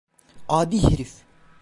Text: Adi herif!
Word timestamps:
Adi 0.49 0.83
herif! 0.83 1.23